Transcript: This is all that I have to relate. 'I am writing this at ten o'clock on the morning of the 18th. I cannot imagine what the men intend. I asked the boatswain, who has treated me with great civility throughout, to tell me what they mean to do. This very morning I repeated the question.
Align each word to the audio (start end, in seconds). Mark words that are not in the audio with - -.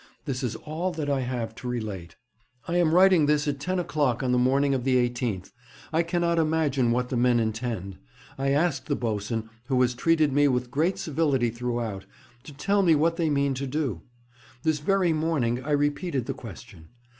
This 0.25 0.41
is 0.41 0.55
all 0.55 0.91
that 0.93 1.11
I 1.11 1.19
have 1.19 1.53
to 1.53 1.67
relate. 1.67 2.15
'I 2.67 2.77
am 2.77 2.91
writing 2.95 3.27
this 3.27 3.47
at 3.47 3.59
ten 3.59 3.77
o'clock 3.77 4.23
on 4.23 4.31
the 4.31 4.39
morning 4.39 4.73
of 4.73 4.83
the 4.83 4.95
18th. 4.95 5.51
I 5.93 6.01
cannot 6.01 6.39
imagine 6.39 6.89
what 6.89 7.09
the 7.09 7.15
men 7.15 7.39
intend. 7.39 7.99
I 8.35 8.49
asked 8.49 8.87
the 8.87 8.95
boatswain, 8.95 9.47
who 9.67 9.79
has 9.83 9.93
treated 9.93 10.33
me 10.33 10.47
with 10.47 10.71
great 10.71 10.97
civility 10.97 11.51
throughout, 11.51 12.07
to 12.45 12.51
tell 12.51 12.81
me 12.81 12.95
what 12.95 13.17
they 13.17 13.29
mean 13.29 13.53
to 13.53 13.67
do. 13.67 14.01
This 14.63 14.79
very 14.79 15.13
morning 15.13 15.63
I 15.63 15.69
repeated 15.69 16.25
the 16.25 16.33
question. 16.33 16.87